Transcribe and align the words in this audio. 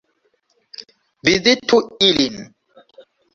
Vizitu 1.25 1.77
ilin! 2.07 2.37